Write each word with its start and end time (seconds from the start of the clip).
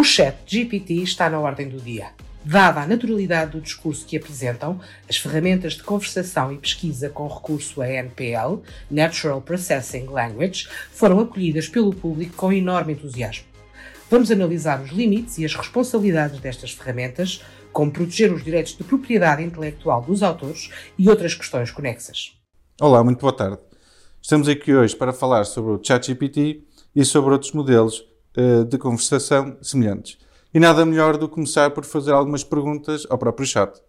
O 0.00 0.02
chat 0.02 0.34
GPT 0.46 0.94
está 1.02 1.28
na 1.28 1.38
ordem 1.38 1.68
do 1.68 1.78
dia. 1.78 2.12
Dada 2.42 2.80
a 2.80 2.86
naturalidade 2.86 3.50
do 3.50 3.60
discurso 3.60 4.06
que 4.06 4.16
apresentam, 4.16 4.80
as 5.06 5.18
ferramentas 5.18 5.74
de 5.74 5.82
conversação 5.82 6.50
e 6.50 6.56
pesquisa 6.56 7.10
com 7.10 7.28
recurso 7.28 7.82
a 7.82 7.86
NPL, 7.86 8.62
Natural 8.90 9.42
Processing 9.42 10.06
Language, 10.06 10.70
foram 10.90 11.20
acolhidas 11.20 11.68
pelo 11.68 11.94
público 11.94 12.34
com 12.34 12.50
enorme 12.50 12.94
entusiasmo. 12.94 13.44
Vamos 14.08 14.30
analisar 14.30 14.80
os 14.80 14.88
limites 14.88 15.36
e 15.36 15.44
as 15.44 15.54
responsabilidades 15.54 16.40
destas 16.40 16.72
ferramentas, 16.72 17.44
como 17.70 17.92
proteger 17.92 18.32
os 18.32 18.42
direitos 18.42 18.74
de 18.74 18.82
propriedade 18.82 19.42
intelectual 19.42 20.00
dos 20.00 20.22
autores 20.22 20.70
e 20.98 21.10
outras 21.10 21.34
questões 21.34 21.70
conexas. 21.70 22.32
Olá, 22.80 23.04
muito 23.04 23.20
boa 23.20 23.36
tarde. 23.36 23.58
Estamos 24.22 24.48
aqui 24.48 24.72
hoje 24.72 24.96
para 24.96 25.12
falar 25.12 25.44
sobre 25.44 25.72
o 25.72 25.80
ChatGPT 25.84 26.64
e 26.96 27.04
sobre 27.04 27.32
outros 27.32 27.52
modelos 27.52 28.09
uh, 28.36 28.64
de 28.64 28.78
conversação 28.78 29.56
semelhantes. 29.62 30.18
E 30.52 30.58
nada 30.58 30.84
melhor 30.84 31.16
do 31.16 31.28
que 31.28 31.34
começar 31.34 31.70
por 31.70 31.84
fazer 31.84 32.12
algumas 32.12 32.42
perguntas 32.42 33.06
ao 33.08 33.18
próprio 33.18 33.46
chat. 33.46 33.80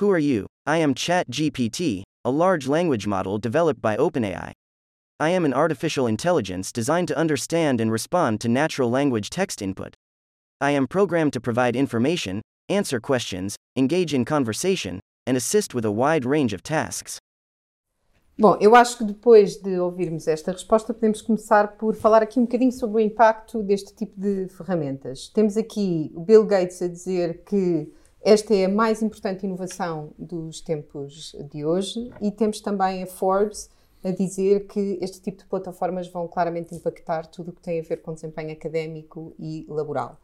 Who 0.00 0.10
are 0.10 0.22
you? 0.22 0.46
I 0.66 0.78
am 0.78 0.94
ChatGPT, 0.94 2.02
a 2.24 2.30
large 2.30 2.68
language 2.68 3.06
model 3.06 3.38
developed 3.38 3.80
by 3.80 3.96
OpenAI. 3.96 4.52
I 5.18 5.30
am 5.30 5.46
an 5.46 5.54
artificial 5.54 6.06
intelligence 6.06 6.70
designed 6.70 7.08
to 7.08 7.16
understand 7.16 7.80
and 7.80 7.90
respond 7.90 8.40
to 8.42 8.48
natural 8.48 8.90
language 8.90 9.30
text 9.30 9.62
input. 9.62 9.94
I 10.60 10.72
am 10.72 10.86
programmed 10.86 11.32
to 11.32 11.40
provide 11.40 11.74
information, 11.76 12.42
answer 12.68 13.00
questions, 13.00 13.56
engage 13.76 14.12
in 14.12 14.26
conversation, 14.26 15.00
and 15.26 15.36
assist 15.36 15.74
with 15.74 15.86
a 15.86 15.90
wide 15.90 16.26
range 16.26 16.52
of 16.52 16.62
tasks. 16.62 17.18
Bom, 18.38 18.58
eu 18.60 18.74
acho 18.74 18.98
que 18.98 19.04
depois 19.04 19.56
de 19.56 19.80
ouvirmos 19.80 20.28
esta 20.28 20.52
resposta, 20.52 20.92
podemos 20.92 21.22
começar 21.22 21.78
por 21.78 21.94
falar 21.94 22.22
aqui 22.22 22.38
um 22.38 22.42
bocadinho 22.42 22.70
sobre 22.70 22.98
o 22.98 23.00
impacto 23.00 23.62
deste 23.62 23.94
tipo 23.94 24.20
de 24.20 24.46
ferramentas. 24.50 25.28
Temos 25.28 25.56
aqui 25.56 26.12
o 26.14 26.20
Bill 26.20 26.44
Gates 26.44 26.82
a 26.82 26.86
dizer 26.86 27.44
que 27.44 27.90
esta 28.20 28.54
é 28.54 28.66
a 28.66 28.68
mais 28.68 29.00
importante 29.00 29.46
inovação 29.46 30.10
dos 30.18 30.60
tempos 30.60 31.34
de 31.50 31.64
hoje, 31.64 32.12
e 32.20 32.30
temos 32.30 32.60
também 32.60 33.02
a 33.02 33.06
Forbes 33.06 33.70
a 34.04 34.10
dizer 34.10 34.66
que 34.66 34.98
este 35.00 35.18
tipo 35.18 35.38
de 35.38 35.46
plataformas 35.46 36.06
vão 36.06 36.28
claramente 36.28 36.74
impactar 36.74 37.26
tudo 37.28 37.52
o 37.52 37.54
que 37.54 37.62
tem 37.62 37.80
a 37.80 37.82
ver 37.82 38.02
com 38.02 38.12
desempenho 38.12 38.52
académico 38.52 39.34
e 39.38 39.64
laboral. 39.66 40.20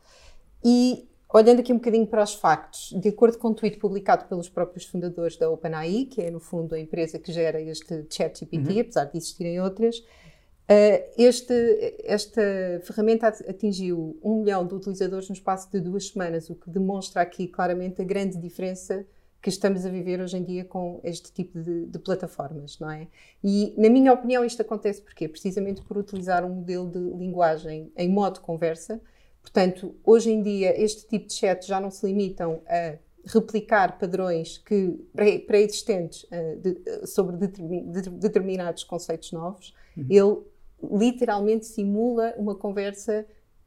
E 0.62 1.08
Olhando 1.34 1.60
aqui 1.60 1.72
um 1.72 1.76
bocadinho 1.76 2.06
para 2.06 2.22
os 2.22 2.34
factos, 2.34 2.92
de 3.00 3.08
acordo 3.08 3.38
com 3.38 3.48
um 3.48 3.54
tweet 3.54 3.78
publicado 3.78 4.26
pelos 4.26 4.50
próprios 4.50 4.84
fundadores 4.84 5.38
da 5.38 5.48
OpenAI, 5.48 6.04
que 6.04 6.20
é 6.20 6.30
no 6.30 6.38
fundo 6.38 6.74
a 6.74 6.78
empresa 6.78 7.18
que 7.18 7.32
gera 7.32 7.58
este 7.58 8.04
ChatGPT, 8.10 8.74
uhum. 8.74 8.80
apesar 8.80 9.04
de 9.06 9.16
existirem 9.16 9.58
outras, 9.58 9.96
uh, 9.98 11.10
este, 11.16 11.96
esta 12.04 12.42
ferramenta 12.84 13.28
atingiu 13.28 14.18
um 14.22 14.40
milhão 14.42 14.66
de 14.66 14.74
utilizadores 14.74 15.30
no 15.30 15.34
espaço 15.34 15.72
de 15.72 15.80
duas 15.80 16.08
semanas, 16.08 16.50
o 16.50 16.54
que 16.54 16.68
demonstra 16.68 17.22
aqui 17.22 17.48
claramente 17.48 18.02
a 18.02 18.04
grande 18.04 18.36
diferença 18.36 19.06
que 19.40 19.48
estamos 19.48 19.86
a 19.86 19.88
viver 19.88 20.20
hoje 20.20 20.36
em 20.36 20.44
dia 20.44 20.66
com 20.66 21.00
este 21.02 21.32
tipo 21.32 21.58
de, 21.58 21.86
de, 21.86 21.98
plataformas, 21.98 22.78
não 22.78 22.90
é? 22.90 23.08
E, 23.42 23.74
na 23.76 23.88
minha 23.88 24.12
opinião, 24.12 24.44
isto 24.44 24.60
acontece 24.60 25.00
porque 25.00 25.26
precisamente 25.26 25.82
por 25.82 25.96
utilizar 25.96 26.44
um 26.44 26.56
modelo 26.56 26.88
de 26.88 26.98
linguagem 26.98 27.90
em 27.96 28.08
modo 28.08 28.40
conversa, 28.40 29.00
Portanto, 29.42 29.94
hoje 30.04 30.30
em 30.30 30.42
dia, 30.42 30.80
este 30.80 31.06
tipo 31.06 31.26
de 31.26 31.34
chat 31.34 31.66
já 31.66 31.80
não 31.80 31.90
se 31.90 32.06
limitam 32.06 32.62
a 32.66 32.96
replicar 33.26 33.98
padrões 33.98 34.58
que 34.58 34.98
pré-existentes 35.46 36.24
uh, 36.24 36.56
de, 36.56 37.06
sobre 37.06 37.36
determin, 37.36 37.90
de, 37.90 38.10
determinados 38.10 38.84
conceitos 38.84 39.32
novos. 39.32 39.74
Uhum. 39.96 40.06
Ele 40.08 40.98
literalmente 40.98 41.66
simula 41.66 42.34
uma 42.36 42.54
conversa 42.54 43.26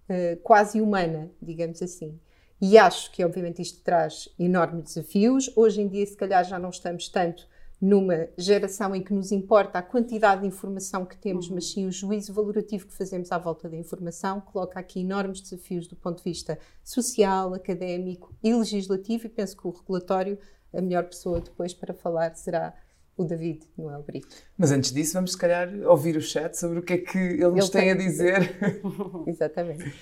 uh, 0.09 0.37
quase 0.41 0.81
humana, 0.81 1.31
digamos 1.41 1.81
assim. 1.81 2.19
E 2.61 2.77
acho 2.77 3.11
que, 3.11 3.23
obviamente, 3.23 3.61
isto 3.61 3.81
traz 3.83 4.29
enormes 4.39 4.85
desafios. 4.85 5.51
Hoje 5.55 5.81
em 5.81 5.87
dia, 5.87 6.05
se 6.05 6.15
calhar, 6.15 6.43
já 6.43 6.57
não 6.57 6.69
estamos 6.69 7.09
tanto 7.09 7.47
numa 7.81 8.27
geração 8.37 8.95
em 8.95 9.03
que 9.03 9.13
nos 9.13 9.31
importa 9.31 9.79
a 9.79 9.81
quantidade 9.81 10.41
de 10.41 10.47
informação 10.47 11.05
que 11.05 11.17
temos, 11.17 11.49
mas 11.49 11.71
sim 11.71 11.85
o 11.85 11.91
juízo 11.91 12.33
valorativo 12.33 12.87
que 12.87 12.93
fazemos 12.93 13.31
à 13.31 13.37
volta 13.37 13.69
da 13.69 13.75
informação, 13.75 14.41
coloca 14.41 14.79
aqui 14.79 15.01
enormes 15.01 15.41
desafios 15.41 15.87
do 15.87 15.95
ponto 15.95 16.17
de 16.17 16.23
vista 16.23 16.57
social, 16.83 17.53
académico 17.53 18.33
e 18.43 18.53
legislativo, 18.53 19.27
e 19.27 19.29
penso 19.29 19.57
que 19.57 19.67
o 19.67 19.71
regulatório, 19.71 20.39
a 20.73 20.81
melhor 20.81 21.03
pessoa 21.03 21.39
depois 21.39 21.73
para 21.73 21.93
falar 21.93 22.35
será 22.35 22.73
o 23.17 23.23
David 23.23 23.65
Noel 23.77 24.03
Brito. 24.03 24.35
Mas 24.57 24.71
antes 24.71 24.91
disso, 24.91 25.13
vamos 25.13 25.31
se 25.31 25.37
calhar 25.37 25.69
ouvir 25.85 26.17
o 26.17 26.21
chat 26.21 26.57
sobre 26.57 26.79
o 26.79 26.83
que 26.83 26.93
é 26.93 26.97
que 26.97 27.17
ele 27.17 27.45
nos 27.45 27.65
ele 27.65 27.69
tem, 27.69 27.81
tem 27.81 27.91
a 27.91 27.95
dizer. 27.95 28.57
Exatamente. 29.27 29.93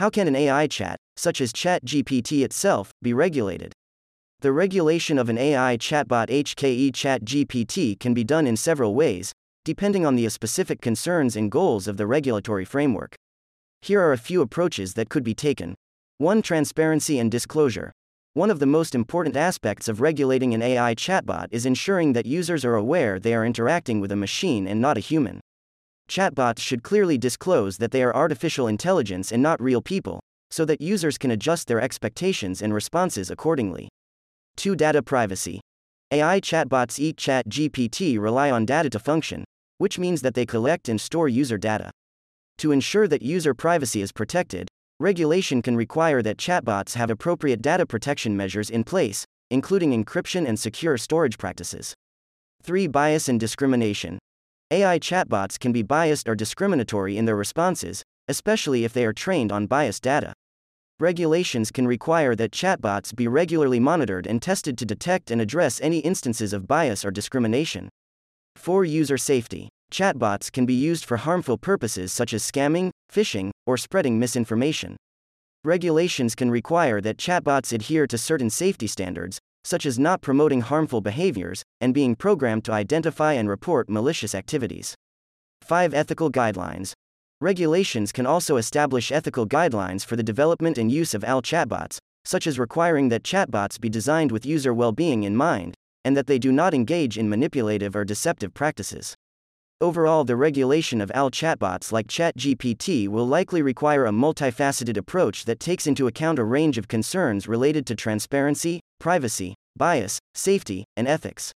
How 0.00 0.10
can 0.10 0.28
an 0.28 0.36
AI 0.36 0.68
chat, 0.68 0.96
such 1.16 1.42
as 1.42 1.52
ChatGPT 1.52 2.44
itself, 2.44 2.92
be 3.02 3.12
regulated? 3.12 3.72
The 4.42 4.52
regulation 4.52 5.18
of 5.18 5.28
an 5.28 5.36
AI 5.36 5.76
chatbot 5.76 6.28
HKE 6.30 6.92
ChatGPT 6.92 8.00
can 8.00 8.14
be 8.14 8.24
done 8.24 8.46
in 8.46 8.56
several 8.56 8.94
ways, 8.94 9.34
depending 9.66 10.06
on 10.06 10.16
the 10.16 10.26
specific 10.30 10.80
concerns 10.80 11.36
and 11.36 11.50
goals 11.50 11.86
of 11.86 11.98
the 11.98 12.06
regulatory 12.06 12.64
framework. 12.64 13.16
Here 13.82 14.00
are 14.00 14.14
a 14.14 14.16
few 14.16 14.40
approaches 14.40 14.94
that 14.94 15.10
could 15.10 15.24
be 15.24 15.34
taken. 15.34 15.74
1. 16.16 16.40
Transparency 16.40 17.18
and 17.18 17.30
disclosure. 17.30 17.92
One 18.32 18.50
of 18.50 18.60
the 18.60 18.66
most 18.66 18.94
important 18.94 19.36
aspects 19.36 19.88
of 19.88 20.00
regulating 20.00 20.54
an 20.54 20.62
AI 20.62 20.94
chatbot 20.94 21.48
is 21.50 21.66
ensuring 21.66 22.14
that 22.14 22.24
users 22.24 22.64
are 22.64 22.76
aware 22.76 23.20
they 23.20 23.34
are 23.34 23.44
interacting 23.44 24.00
with 24.00 24.10
a 24.10 24.16
machine 24.16 24.66
and 24.66 24.80
not 24.80 24.96
a 24.96 25.00
human. 25.00 25.40
Chatbots 26.08 26.60
should 26.60 26.82
clearly 26.82 27.18
disclose 27.18 27.76
that 27.76 27.90
they 27.90 28.02
are 28.02 28.16
artificial 28.16 28.68
intelligence 28.68 29.32
and 29.32 29.42
not 29.42 29.60
real 29.60 29.82
people, 29.82 30.18
so 30.50 30.64
that 30.64 30.80
users 30.80 31.18
can 31.18 31.30
adjust 31.30 31.68
their 31.68 31.82
expectations 31.82 32.62
and 32.62 32.72
responses 32.72 33.30
accordingly. 33.30 33.90
2. 34.60 34.76
Data 34.76 35.02
privacy. 35.02 35.58
AI 36.10 36.38
chatbots 36.38 36.98
eat 36.98 37.16
Chat 37.16 37.48
GPT 37.48 38.18
rely 38.18 38.50
on 38.50 38.66
data 38.66 38.90
to 38.90 38.98
function, 38.98 39.42
which 39.78 39.98
means 39.98 40.20
that 40.20 40.34
they 40.34 40.44
collect 40.44 40.86
and 40.90 41.00
store 41.00 41.30
user 41.30 41.56
data. 41.56 41.90
To 42.58 42.70
ensure 42.70 43.08
that 43.08 43.22
user 43.22 43.54
privacy 43.54 44.02
is 44.02 44.12
protected, 44.12 44.68
regulation 44.98 45.62
can 45.62 45.76
require 45.76 46.20
that 46.20 46.36
chatbots 46.36 46.92
have 46.92 47.08
appropriate 47.08 47.62
data 47.62 47.86
protection 47.86 48.36
measures 48.36 48.68
in 48.68 48.84
place, 48.84 49.24
including 49.50 49.92
encryption 49.92 50.46
and 50.46 50.60
secure 50.60 50.98
storage 50.98 51.38
practices. 51.38 51.94
3. 52.62 52.86
Bias 52.86 53.30
and 53.30 53.40
discrimination. 53.40 54.18
AI 54.70 54.98
chatbots 54.98 55.58
can 55.58 55.72
be 55.72 55.82
biased 55.82 56.28
or 56.28 56.34
discriminatory 56.34 57.16
in 57.16 57.24
their 57.24 57.34
responses, 57.34 58.02
especially 58.28 58.84
if 58.84 58.92
they 58.92 59.06
are 59.06 59.14
trained 59.14 59.52
on 59.52 59.66
biased 59.66 60.02
data 60.02 60.34
regulations 61.00 61.70
can 61.70 61.86
require 61.86 62.36
that 62.36 62.52
chatbots 62.52 63.14
be 63.14 63.26
regularly 63.26 63.80
monitored 63.80 64.26
and 64.26 64.42
tested 64.42 64.76
to 64.78 64.84
detect 64.84 65.30
and 65.30 65.40
address 65.40 65.80
any 65.80 65.98
instances 66.00 66.52
of 66.52 66.68
bias 66.68 67.04
or 67.04 67.10
discrimination. 67.10 67.88
4. 68.56 68.84
User 68.84 69.16
safety. 69.16 69.68
Chatbots 69.90 70.52
can 70.52 70.66
be 70.66 70.74
used 70.74 71.04
for 71.04 71.16
harmful 71.16 71.58
purposes 71.58 72.12
such 72.12 72.32
as 72.32 72.42
scamming, 72.42 72.90
phishing, 73.12 73.50
or 73.66 73.76
spreading 73.76 74.18
misinformation. 74.18 74.96
Regulations 75.64 76.34
can 76.34 76.50
require 76.50 77.00
that 77.00 77.16
chatbots 77.16 77.72
adhere 77.72 78.06
to 78.06 78.16
certain 78.16 78.50
safety 78.50 78.86
standards, 78.86 79.38
such 79.64 79.84
as 79.84 79.98
not 79.98 80.22
promoting 80.22 80.60
harmful 80.60 81.00
behaviors 81.00 81.62
and 81.80 81.92
being 81.92 82.14
programmed 82.14 82.64
to 82.64 82.72
identify 82.72 83.32
and 83.32 83.48
report 83.48 83.88
malicious 83.90 84.34
activities. 84.34 84.94
5. 85.62 85.92
Ethical 85.92 86.30
guidelines. 86.30 86.94
Regulations 87.42 88.12
can 88.12 88.26
also 88.26 88.58
establish 88.58 89.10
ethical 89.10 89.46
guidelines 89.46 90.04
for 90.04 90.14
the 90.14 90.22
development 90.22 90.76
and 90.76 90.92
use 90.92 91.14
of 91.14 91.24
AL 91.24 91.40
chatbots, 91.40 91.96
such 92.22 92.46
as 92.46 92.58
requiring 92.58 93.08
that 93.08 93.22
chatbots 93.22 93.80
be 93.80 93.88
designed 93.88 94.30
with 94.30 94.44
user 94.44 94.74
well 94.74 94.92
being 94.92 95.22
in 95.22 95.34
mind, 95.34 95.74
and 96.04 96.14
that 96.14 96.26
they 96.26 96.38
do 96.38 96.52
not 96.52 96.74
engage 96.74 97.16
in 97.16 97.30
manipulative 97.30 97.96
or 97.96 98.04
deceptive 98.04 98.52
practices. 98.52 99.14
Overall, 99.80 100.24
the 100.24 100.36
regulation 100.36 101.00
of 101.00 101.10
AL 101.14 101.30
chatbots 101.30 101.90
like 101.90 102.08
ChatGPT 102.08 103.08
will 103.08 103.26
likely 103.26 103.62
require 103.62 104.04
a 104.04 104.10
multifaceted 104.10 104.98
approach 104.98 105.46
that 105.46 105.58
takes 105.58 105.86
into 105.86 106.06
account 106.06 106.38
a 106.38 106.44
range 106.44 106.76
of 106.76 106.88
concerns 106.88 107.48
related 107.48 107.86
to 107.86 107.94
transparency, 107.94 108.80
privacy, 108.98 109.54
bias, 109.74 110.18
safety, 110.34 110.84
and 110.94 111.08
ethics. 111.08 111.52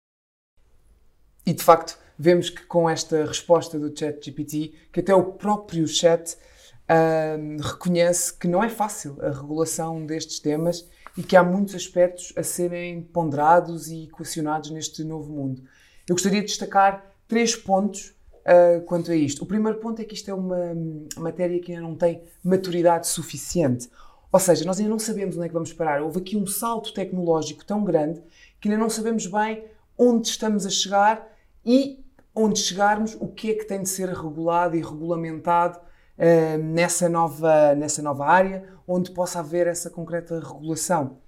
E 1.46 1.54
de 1.54 1.62
facto, 1.62 1.94
vemos 2.20 2.50
que 2.50 2.66
com 2.66 2.88
esta 2.88 3.24
resposta 3.24 3.78
do 3.78 3.98
chat 3.98 4.22
GPT, 4.22 4.74
que 4.92 5.00
até 5.00 5.14
o 5.14 5.24
próprio 5.24 5.88
chat 5.88 6.34
uh, 6.34 7.62
reconhece 7.62 8.36
que 8.36 8.46
não 8.46 8.62
é 8.62 8.68
fácil 8.68 9.16
a 9.22 9.30
regulação 9.30 10.04
destes 10.04 10.38
temas 10.38 10.86
e 11.16 11.22
que 11.22 11.34
há 11.34 11.42
muitos 11.42 11.74
aspectos 11.74 12.30
a 12.36 12.42
serem 12.42 13.00
ponderados 13.00 13.88
e 13.88 14.04
equacionados 14.04 14.70
neste 14.70 15.02
novo 15.02 15.32
mundo. 15.32 15.62
Eu 16.06 16.14
gostaria 16.14 16.42
de 16.42 16.48
destacar 16.48 17.10
três 17.26 17.56
pontos 17.56 18.14
uh, 18.40 18.82
quanto 18.82 19.10
a 19.10 19.16
isto. 19.16 19.42
O 19.42 19.46
primeiro 19.46 19.78
ponto 19.78 20.02
é 20.02 20.04
que 20.04 20.14
isto 20.14 20.30
é 20.30 20.34
uma 20.34 20.76
matéria 21.16 21.58
que 21.58 21.72
ainda 21.72 21.82
não 21.82 21.96
tem 21.96 22.22
maturidade 22.44 23.08
suficiente. 23.08 23.88
Ou 24.30 24.38
seja, 24.38 24.66
nós 24.66 24.78
ainda 24.78 24.90
não 24.90 24.98
sabemos 24.98 25.36
onde 25.36 25.46
é 25.46 25.48
que 25.48 25.54
vamos 25.54 25.72
parar. 25.72 26.02
Houve 26.02 26.18
aqui 26.18 26.36
um 26.36 26.46
salto 26.46 26.92
tecnológico 26.92 27.64
tão 27.64 27.82
grande 27.82 28.20
que 28.60 28.68
ainda 28.68 28.78
não 28.78 28.90
sabemos 28.90 29.26
bem 29.26 29.64
onde 29.96 30.28
estamos 30.28 30.66
a 30.66 30.70
chegar 30.70 31.26
e 31.64 31.99
onde 32.34 32.58
chegarmos, 32.58 33.16
o 33.20 33.28
que 33.28 33.50
é 33.50 33.54
que 33.54 33.64
tem 33.64 33.82
de 33.82 33.88
ser 33.88 34.08
regulado 34.08 34.76
e 34.76 34.80
regulamentado 34.80 35.78
uh, 35.78 36.58
nessa, 36.62 37.08
nova, 37.08 37.74
nessa 37.74 38.02
nova 38.02 38.26
área 38.26 38.64
onde 38.86 39.10
possa 39.10 39.40
haver 39.40 39.66
essa 39.66 39.90
concreta 39.90 40.38
regulação. 40.38 41.18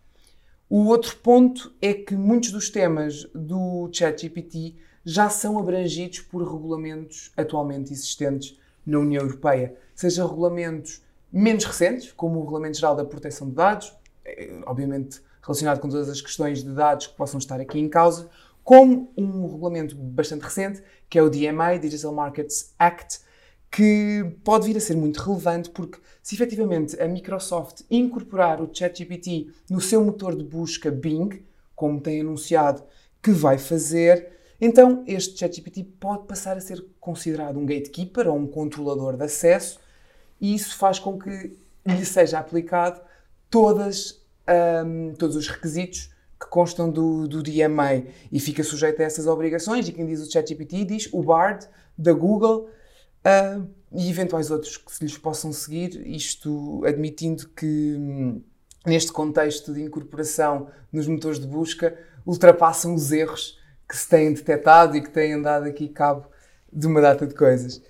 O 0.69 0.87
outro 0.87 1.17
ponto 1.19 1.75
é 1.83 1.93
que 1.93 2.15
muitos 2.15 2.51
dos 2.51 2.71
temas 2.71 3.25
do 3.35 3.91
ChatGPT 3.93 4.77
já 5.05 5.29
são 5.29 5.59
abrangidos 5.59 6.21
por 6.21 6.43
regulamentos 6.43 7.31
atualmente 7.37 7.93
existentes 7.93 8.59
na 8.87 8.99
União 8.99 9.23
Europeia, 9.23 9.77
seja 9.95 10.27
regulamentos 10.27 11.03
menos 11.33 11.65
recentes, 11.65 12.13
como 12.13 12.39
o 12.39 12.43
Regulamento 12.43 12.79
Geral 12.79 12.95
da 12.95 13.05
Proteção 13.05 13.49
de 13.49 13.55
Dados, 13.55 13.93
eh, 14.25 14.61
obviamente 14.67 15.21
relacionado 15.43 15.81
com 15.81 15.89
todas 15.89 16.09
as 16.09 16.21
questões 16.21 16.63
de 16.63 16.71
dados 16.71 17.09
que 17.09 17.17
possam 17.17 17.39
estar 17.39 17.61
aqui 17.61 17.79
em 17.79 17.89
causa, 17.89 18.29
como 18.65 19.13
um 19.17 19.47
regulamento 19.51 19.97
bastante 19.97 20.43
recente, 20.43 20.83
que 21.09 21.19
é 21.19 21.23
o 21.23 21.31
DMA, 21.31 21.79
Digital 21.79 22.13
Markets 22.13 22.75
Act, 22.79 23.21
que 23.71 24.37
pode 24.45 24.67
vir 24.67 24.77
a 24.77 24.81
ser 24.81 24.97
muito 24.97 25.19
relevante 25.19 25.71
porque 25.71 25.99
se 26.23 26.35
efetivamente 26.35 27.01
a 27.01 27.09
Microsoft 27.09 27.83
incorporar 27.91 28.61
o 28.61 28.71
ChatGPT 28.73 29.49
no 29.69 29.81
seu 29.81 30.05
motor 30.05 30.37
de 30.37 30.45
busca 30.45 30.91
Bing, 30.91 31.43
como 31.75 32.01
tem 32.01 32.21
anunciado 32.21 32.83
que 33.23 33.31
vai 33.31 33.57
fazer, 33.57 34.31
então 34.61 35.03
este 35.07 35.39
ChatGPT 35.39 35.85
pode 35.99 36.27
passar 36.27 36.57
a 36.57 36.61
ser 36.61 36.85
considerado 37.01 37.59
um 37.59 37.67
gatekeeper 37.67 38.29
ou 38.29 38.37
um 38.37 38.47
controlador 38.47 39.17
de 39.17 39.25
acesso 39.25 39.81
e 40.41 40.55
isso 40.55 40.77
faz 40.77 40.99
com 40.99 41.19
que 41.19 41.57
lhe 41.85 42.05
seja 42.05 42.39
aplicado 42.39 43.01
todas, 43.49 44.21
um, 44.87 45.15
todos 45.15 45.35
os 45.35 45.49
requisitos 45.49 46.12
que 46.43 46.49
constam 46.49 46.91
do, 46.91 47.29
do 47.29 47.41
DMA 47.41 48.05
e 48.31 48.41
fica 48.41 48.65
sujeito 48.65 49.01
a 49.01 49.05
essas 49.05 49.29
obrigações 49.29 49.89
e 49.89 49.93
quem 49.93 50.05
diz 50.05 50.21
o 50.21 50.31
ChatGPT 50.31 50.85
diz 50.85 51.09
o 51.13 51.23
Bard 51.23 51.69
da 51.97 52.13
Google 52.13 52.69
uh, 53.25 53.69
e 53.93 54.11
eventuais 54.11 54.51
outros 54.51 54.77
que 54.77 54.93
se 54.93 55.05
lhes 55.05 55.17
possam 55.17 55.53
seguir, 55.53 56.05
isto 56.05 56.83
admitindo 56.85 57.49
que 57.51 57.95
hum, 57.97 58.43
neste 58.85 59.13
contexto 59.13 59.73
de 59.73 59.83
incorporação 59.83 60.69
nos 60.93 61.07
motores 61.07 61.39
de 61.39 61.47
busca 61.47 61.97
ultrapassam 62.27 62.95
os 62.95 63.13
erros 63.13 63.57
que 63.89 63.97
se 63.97 64.09
têm 64.09 64.33
detectado 64.33 64.97
e 64.97 65.03
que 65.03 65.11
têm 65.11 65.35
andado 65.35 65.67
aqui 65.67 65.89
cabo 65.89 66.27
de 66.73 66.87
uma 66.89 67.01
data 67.01 67.25
de 67.25 67.35
coisas. 67.35 67.81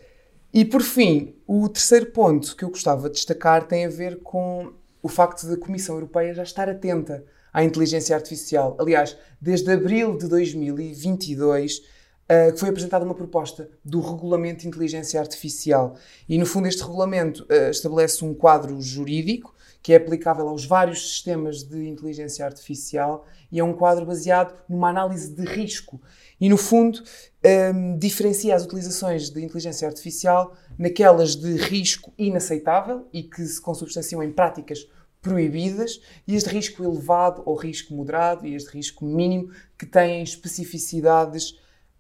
E 0.53 0.65
por 0.65 0.83
fim, 0.83 1.35
o 1.47 1.67
terceiro 1.71 2.07
ponto 2.07 2.55
que 2.55 2.65
eu 2.65 2.69
gostava 2.69 3.09
de 3.09 3.15
destacar 3.15 3.67
tem 3.67 3.87
a 3.87 3.89
ver 3.89 4.19
com 4.19 4.75
o 5.03 5.09
facto 5.09 5.47
da 5.47 5.57
Comissão 5.57 5.95
Europeia 5.95 6.35
já 6.35 6.43
estar 6.43 6.69
atenta 6.69 7.25
à 7.53 7.63
inteligência 7.63 8.17
artificial. 8.17 8.77
Aliás, 8.79 9.17
desde 9.41 9.71
abril 9.71 10.17
de 10.17 10.27
2022 10.29 11.79
uh, 11.79 12.57
foi 12.57 12.71
apresentada 12.71 13.05
uma 13.05 13.15
proposta 13.15 13.69
do 13.85 14.01
Regulamento 14.01 14.63
de 14.63 14.69
Inteligência 14.69 15.21
Artificial. 15.21 15.97
E, 16.29 16.39
no 16.39 16.47
fundo, 16.47 16.67
este 16.67 16.83
regulamento 16.83 17.45
uh, 17.45 17.71
estabelece 17.71 18.25
um 18.25 18.35
quadro 18.35 18.81
jurídico 18.81 19.55
que 19.83 19.93
é 19.93 19.97
aplicável 19.97 20.49
aos 20.49 20.65
vários 20.65 21.03
sistemas 21.11 21.65
de 21.65 21.89
inteligência 21.89 22.47
artificial 22.47 23.27
e 23.51 23.59
é 23.59 23.65
um 23.65 23.73
quadro 23.73 24.07
baseado 24.07 24.55
numa 24.69 24.89
análise 24.89 25.35
de 25.35 25.45
risco. 25.45 26.01
E, 26.41 26.49
no 26.49 26.57
fundo, 26.57 27.01
um, 27.01 27.03
ehm, 27.43 27.99
diferencia 27.99 28.55
as 28.55 28.65
utilizações 28.65 29.29
de 29.29 29.43
inteligência 29.43 29.89
artificial 29.89 30.55
naquelas 30.79 31.35
de 31.35 31.57
risco 31.57 32.13
inaceitável 32.17 33.09
e 33.13 33.25
que 33.25 33.45
se 33.45 33.61
consubstanciam 33.61 34.23
em 34.23 34.31
práticas 34.31 34.87
proibidas 35.23 36.01
e 36.27 36.37
as 36.37 36.43
de 36.43 36.51
risco 36.51 36.83
elevado 36.83 37.43
ou 37.47 37.55
risco 37.55 37.95
moderado 37.95 38.47
e 38.47 38.57
as 38.57 38.65
de 38.65 38.71
risco 38.71 39.05
mínimo 39.05 39.51
que 39.79 39.87
têm 39.87 40.23
especificidades 40.23 41.51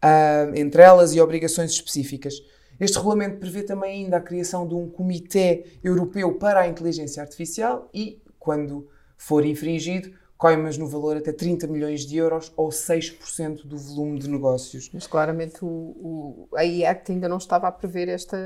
uh, 0.02 0.54
entre 0.54 0.82
elas 0.82 1.14
e 1.14 1.20
obrigações 1.20 1.70
específicas. 1.70 2.34
Este 2.80 2.96
regulamento 2.96 3.38
prevê 3.38 3.62
também 3.62 4.04
ainda 4.04 4.16
a 4.16 4.20
criação 4.20 4.66
de 4.66 4.74
um 4.74 4.88
Comitê 4.88 5.78
Europeu 5.84 6.34
para 6.34 6.60
a 6.60 6.68
Inteligência 6.68 7.22
Artificial 7.22 7.88
e, 7.94 8.20
quando 8.40 8.88
for 9.16 9.46
infringido, 9.46 10.12
coimas 10.42 10.76
no 10.76 10.88
valor 10.88 11.16
até 11.16 11.30
30 11.30 11.68
milhões 11.68 12.04
de 12.04 12.16
euros 12.16 12.52
ou 12.56 12.68
6% 12.70 13.64
do 13.64 13.78
volume 13.78 14.18
de 14.18 14.28
negócios. 14.28 14.90
Mas 14.92 15.06
claramente 15.06 15.64
o, 15.64 15.68
o, 15.68 16.48
a 16.56 16.64
IACT 16.64 17.12
ainda 17.12 17.28
não 17.28 17.36
estava 17.36 17.68
a 17.68 17.70
prever 17.70 18.08
esta 18.08 18.36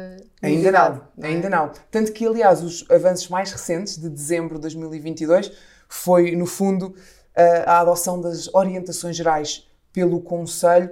Ainda 0.43 0.71
não, 0.71 1.01
não 1.17 1.27
é? 1.27 1.29
ainda 1.29 1.49
não. 1.49 1.73
Tanto 1.91 2.13
que, 2.13 2.27
aliás, 2.27 2.63
os 2.63 2.85
avanços 2.91 3.31
mais 3.31 3.51
recentes, 3.51 3.97
de 3.97 4.11
dezembro 4.11 4.57
de 4.57 4.61
2022, 4.61 5.51
foi, 5.89 6.37
no 6.37 6.45
fundo, 6.45 6.95
a 7.65 7.81
adoção 7.81 8.21
das 8.21 8.53
orientações 8.53 9.17
gerais 9.17 9.67
pelo 9.91 10.21
Conselho 10.21 10.91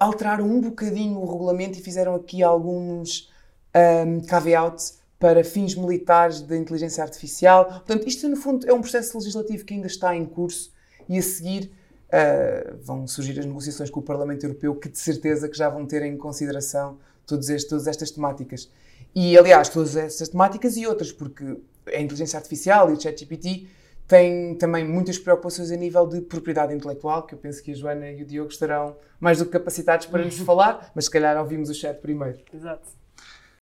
alteraram 0.00 0.46
um 0.46 0.60
bocadinho 0.60 1.20
o 1.20 1.30
regulamento 1.30 1.78
e 1.78 1.80
fizeram 1.80 2.16
aqui 2.16 2.42
alguns 2.42 3.30
um, 3.72 4.20
caveats 4.22 4.98
para 5.20 5.44
fins 5.44 5.74
militares 5.74 6.40
da 6.40 6.56
inteligência 6.56 7.04
artificial. 7.04 7.66
Portanto, 7.66 8.08
isto 8.08 8.26
no 8.26 8.36
fundo 8.36 8.66
é 8.66 8.72
um 8.72 8.80
processo 8.80 9.18
legislativo 9.18 9.66
que 9.66 9.74
ainda 9.74 9.86
está 9.86 10.16
em 10.16 10.24
curso 10.24 10.72
e 11.06 11.18
a 11.18 11.22
seguir 11.22 11.70
uh, 12.06 12.78
vão 12.82 13.06
surgir 13.06 13.38
as 13.38 13.44
negociações 13.44 13.90
com 13.90 14.00
o 14.00 14.02
Parlamento 14.02 14.44
Europeu 14.44 14.74
que 14.74 14.88
de 14.88 14.98
certeza 14.98 15.46
que 15.46 15.56
já 15.56 15.68
vão 15.68 15.84
ter 15.84 16.02
em 16.02 16.16
consideração 16.16 16.98
estes, 17.30 17.64
todas 17.64 17.86
estas 17.86 18.10
temáticas. 18.10 18.70
E 19.14 19.36
aliás, 19.36 19.68
todas 19.68 19.94
estas 19.94 20.30
temáticas 20.30 20.76
e 20.78 20.86
outras, 20.86 21.12
porque 21.12 21.58
a 21.86 22.00
inteligência 22.00 22.38
artificial 22.38 22.90
e 22.90 22.94
o 22.94 23.00
ChatGPT 23.00 23.68
tem 24.08 24.54
também 24.54 24.88
muitas 24.88 25.18
preocupações 25.18 25.70
a 25.70 25.76
nível 25.76 26.06
de 26.06 26.22
propriedade 26.22 26.74
intelectual, 26.74 27.24
que 27.24 27.34
eu 27.34 27.38
penso 27.38 27.62
que 27.62 27.72
a 27.72 27.74
Joana 27.74 28.10
e 28.10 28.22
o 28.22 28.26
Diogo 28.26 28.50
estarão 28.50 28.96
mais 29.20 29.38
do 29.38 29.44
que 29.44 29.52
capacitados 29.52 30.06
para 30.06 30.24
nos 30.24 30.38
falar, 30.40 30.90
mas 30.94 31.04
se 31.04 31.10
calhar 31.10 31.36
ouvimos 31.38 31.68
o 31.68 31.74
chat 31.74 32.00
primeiro. 32.00 32.38
Exato. 32.52 32.88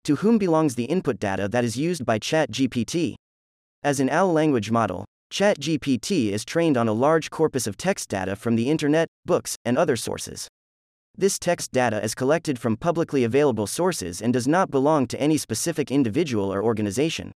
To 0.06 0.18
whom 0.18 0.38
belongs 0.38 0.76
the 0.76 0.84
input 0.84 1.18
data 1.18 1.48
that 1.48 1.64
is 1.64 1.78
used 1.78 2.06
by 2.06 2.20
ChatGPT? 2.20 3.16
As 3.82 4.00
an 4.00 4.12
OWL 4.12 4.34
language 4.34 4.70
model, 4.70 5.04
ChatGPT 5.34 6.30
is 6.30 6.46
trained 6.46 6.78
on 6.78 6.88
a 6.88 6.94
large 6.94 7.32
corpus 7.32 7.66
of 7.66 7.76
text 7.76 8.08
data 8.08 8.36
from 8.36 8.56
the 8.56 8.70
internet, 8.70 9.08
books, 9.26 9.56
and 9.66 9.80
other 9.80 9.96
sources. 9.96 10.48
This 11.18 11.40
text 11.40 11.72
data 11.72 12.04
is 12.04 12.14
collected 12.14 12.60
from 12.60 12.78
publicly 12.78 13.24
available 13.24 13.66
sources 13.66 14.22
and 14.22 14.32
does 14.32 14.48
not 14.48 14.70
belong 14.70 15.08
to 15.08 15.20
any 15.20 15.38
specific 15.38 15.90
individual 15.90 16.54
or 16.54 16.64
organization. 16.64 17.32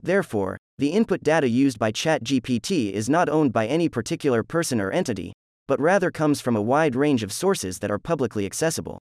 Therefore, 0.00 0.58
the 0.78 0.90
input 0.90 1.24
data 1.24 1.48
used 1.48 1.80
by 1.80 1.90
ChatGPT 1.90 2.92
is 2.92 3.10
not 3.10 3.28
owned 3.28 3.52
by 3.52 3.66
any 3.66 3.88
particular 3.88 4.44
person 4.44 4.80
or 4.80 4.92
entity, 4.92 5.32
but 5.66 5.80
rather 5.80 6.12
comes 6.12 6.40
from 6.40 6.54
a 6.54 6.62
wide 6.62 6.94
range 6.94 7.24
of 7.24 7.32
sources 7.32 7.80
that 7.80 7.90
are 7.90 7.98
publicly 7.98 8.46
accessible. 8.46 9.00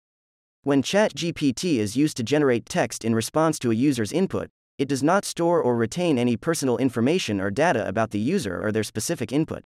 When 0.65 0.81
ChatGPT 0.81 1.77
is 1.77 1.95
used 1.95 2.17
to 2.17 2.23
generate 2.23 2.65
text 2.65 3.05
in 3.05 3.13
response 3.13 3.59
to 3.59 3.69
a 3.69 3.75
user's 3.75 4.11
input, 4.11 4.49
it 4.79 4.87
does 4.87 5.03
not 5.03 5.23
store 5.23 5.61
or 5.61 5.75
retain 5.75 6.17
any 6.17 6.35
personal 6.35 6.77
information 6.79 7.39
or 7.39 7.51
data 7.51 7.87
about 7.87 8.09
the 8.09 8.17
user 8.17 8.59
or 8.65 8.71
their 8.71 8.81
specific 8.81 9.31
input. 9.31 9.61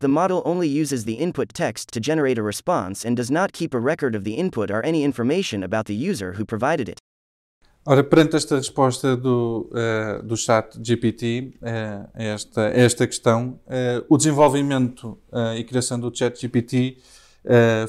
The 0.00 0.08
model 0.08 0.40
only 0.46 0.68
uses 0.68 1.04
the 1.04 1.16
input 1.20 1.52
text 1.52 1.92
to 1.92 2.00
generate 2.00 2.38
a 2.38 2.42
response 2.42 3.04
and 3.04 3.14
does 3.14 3.30
not 3.30 3.52
keep 3.52 3.74
a 3.74 3.78
record 3.78 4.14
of 4.14 4.24
the 4.24 4.32
input 4.32 4.70
or 4.70 4.82
any 4.82 5.04
information 5.04 5.62
about 5.62 5.84
the 5.84 5.94
user 5.94 6.32
who 6.32 6.46
provided 6.46 6.88
it. 6.88 6.98
Ora, 7.84 8.02
perante 8.02 8.36
esta 8.36 8.54
resposta 8.56 9.14
do, 9.14 9.68
uh, 9.74 10.22
do 10.22 10.36
chat 10.38 10.78
GPT 10.80 11.58
uh, 11.62 12.06
a, 12.14 12.22
esta, 12.22 12.70
esta 12.72 13.06
questão, 13.06 13.60
uh, 13.66 14.02
o 14.08 14.16
desenvolvimento 14.16 15.18
e 15.58 15.62
criação 15.64 16.00
do 16.00 16.10
chat 16.10 16.40
GPT 16.40 16.96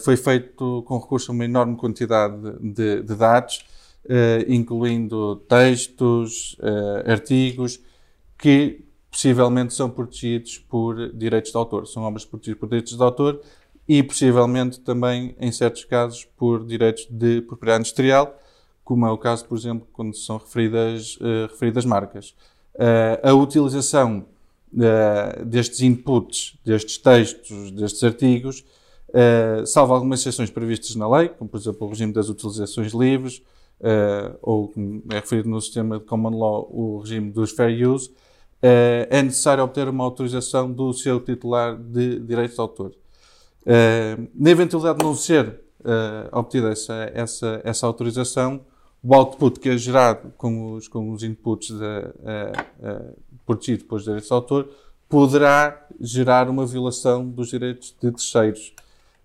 foi 0.04 0.18
feito 0.18 0.84
com 0.84 0.98
recurso 0.98 1.32
a 1.32 1.34
uma 1.34 1.46
enorme 1.46 1.76
quantidade 1.76 2.36
de, 2.60 3.02
de 3.02 3.16
dados, 3.16 3.66
incluindo 4.48 5.36
textos, 5.48 6.58
artigos, 7.06 7.80
que 8.38 8.84
possivelmente 9.12 9.74
são 9.74 9.90
protegidos 9.90 10.58
por 10.58 11.14
direitos 11.14 11.52
de 11.52 11.58
autor. 11.58 11.86
São 11.88 12.04
obras 12.04 12.26
protegidas 12.26 12.60
por 12.60 12.68
direitos 12.68 12.98
de 12.98 13.04
autor 13.04 13.42
e 13.88 14.02
possivelmente 14.02 14.80
também, 14.80 15.36
em 15.40 15.52
certos 15.52 15.86
casos, 15.86 16.26
por 16.38 16.66
direitos 16.66 17.08
de 17.10 17.42
propriedade 17.42 17.82
industrial, 17.82 18.40
como 18.84 19.06
é 19.06 19.12
o 19.12 19.18
caso, 19.18 19.46
por 19.46 19.58
exemplo, 19.58 19.88
quando 19.94 20.16
são 20.16 20.38
referidas, 20.38 21.16
uh, 21.18 21.48
referidas 21.50 21.86
marcas. 21.86 22.36
Uh, 22.76 23.30
a 23.30 23.34
utilização 23.34 24.26
uh, 24.74 25.46
destes 25.46 25.82
inputs, 25.82 26.58
destes 26.66 26.98
textos, 26.98 27.72
destes 27.72 28.04
artigos, 28.04 28.66
salvo 29.66 29.94
algumas 29.94 30.20
exceções 30.20 30.50
previstas 30.50 30.96
na 30.96 31.10
lei, 31.10 31.30
como 31.30 31.50
por 31.50 31.58
exemplo 31.58 31.88
o 31.88 31.90
regime 31.90 32.14
das 32.14 32.30
utilizações 32.30 32.94
livres, 32.94 33.42
ou 34.42 34.70
como 34.70 35.04
é 35.12 35.16
referido 35.16 35.50
no 35.50 35.62
sistema 35.62 36.00
de 36.00 36.06
Common 36.06 36.38
Law, 36.38 36.70
o 36.72 37.00
regime 37.00 37.32
dos 37.32 37.52
Fair 37.52 37.88
Use, 37.88 38.12
é 38.62 39.22
necessário 39.22 39.64
obter 39.64 39.88
uma 39.88 40.04
autorização 40.04 40.72
do 40.72 40.94
seu 40.94 41.20
titular 41.20 41.76
de 41.78 42.20
direitos 42.20 42.56
de 42.56 42.62
autor. 42.62 42.92
na 44.34 44.50
eventualidade 44.50 45.00
de 45.00 45.06
não 45.06 45.16
ser 45.16 45.60
obtida 46.32 46.72
essa, 46.72 47.12
essa, 47.14 47.62
essa 47.64 47.86
autorização, 47.86 48.62
o 49.04 49.14
output 49.14 49.60
que 49.60 49.70
é 49.70 49.78
gerado 49.78 50.32
com 50.38 50.74
os, 50.74 50.88
com 50.88 51.12
os 51.12 51.24
inputs 51.24 51.68
de, 51.68 51.84
uh, 51.84 53.10
uh, 53.12 53.18
protegidos 53.46 53.86
pelos 53.86 54.04
direitos 54.06 54.28
de 54.28 54.34
autor 54.34 54.70
poderá 55.10 55.86
gerar 56.00 56.50
uma 56.50 56.66
violação 56.66 57.28
dos 57.28 57.50
direitos 57.50 57.90
de 57.90 58.12
terceiros. 58.12 58.74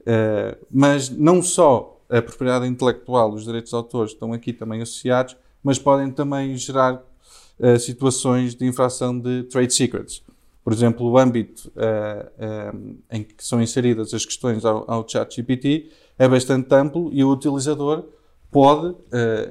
Uh, 0.09 0.57
mas 0.71 1.11
não 1.11 1.43
só 1.43 1.99
a 2.09 2.23
propriedade 2.23 2.67
intelectual, 2.67 3.33
os 3.33 3.45
direitos 3.45 3.71
de 3.71 3.77
autor 3.77 4.07
estão 4.07 4.33
aqui 4.33 4.53
também 4.53 4.81
associados, 4.81 5.37
mas 5.63 5.79
podem 5.79 6.11
também 6.11 6.57
gerar 6.57 6.95
uh, 6.95 7.79
situações 7.79 8.55
de 8.55 8.65
infração 8.65 9.19
de 9.19 9.43
trade 9.45 9.75
secrets. 9.75 10.23
Por 10.65 10.73
exemplo, 10.73 11.07
o 11.07 11.19
âmbito 11.19 11.71
uh, 11.77 12.73
uh, 12.75 12.97
em 13.11 13.23
que 13.23 13.45
são 13.45 13.61
inseridas 13.61 14.13
as 14.15 14.25
questões 14.25 14.65
ao, 14.65 14.91
ao 14.91 15.07
chat 15.09 15.35
GPT 15.37 15.91
é 16.19 16.27
bastante 16.27 16.75
amplo 16.75 17.11
e 17.13 17.23
o 17.23 17.31
utilizador 17.31 18.05
pode, 18.51 18.97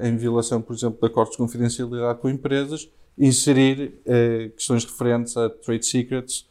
em 0.02 0.16
violação, 0.16 0.60
por 0.60 0.74
exemplo, 0.74 0.98
de 1.00 1.06
acordos 1.06 1.30
de 1.30 1.38
confidencialidade 1.38 2.18
com 2.18 2.28
empresas, 2.28 2.90
inserir 3.16 3.94
questões 4.56 4.84
referentes 4.84 5.36
a 5.36 5.48
trade 5.48 5.86
secrets 5.86 6.46